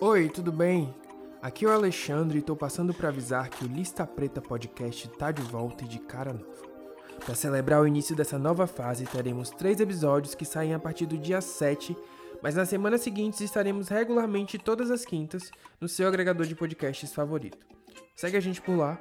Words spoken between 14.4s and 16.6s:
todas as quintas no seu agregador de